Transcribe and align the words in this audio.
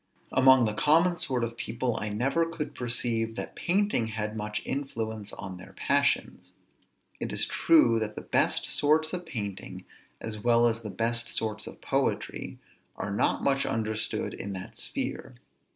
Among 0.31 0.65
the 0.65 0.73
common 0.73 1.19
sort 1.19 1.43
of 1.43 1.55
people, 1.57 1.95
I 1.97 2.09
never 2.09 2.43
could 2.47 2.73
perceive 2.73 3.35
that 3.35 3.55
painting 3.55 4.07
had 4.07 4.35
much 4.35 4.63
influence 4.65 5.31
on 5.31 5.57
their 5.57 5.73
passions. 5.73 6.53
It 7.19 7.31
is 7.31 7.45
true 7.45 7.99
that 7.99 8.15
the 8.15 8.21
best 8.23 8.65
sorts 8.65 9.13
of 9.13 9.27
painting, 9.27 9.85
as 10.19 10.39
well 10.43 10.65
as 10.65 10.81
the 10.81 10.89
best 10.89 11.29
sorts 11.29 11.67
of 11.67 11.81
poetry, 11.81 12.57
are 12.95 13.11
not 13.11 13.43
much 13.43 13.63
understood 13.63 14.33
in 14.33 14.53
that 14.53 14.75
sphere. 14.75 15.35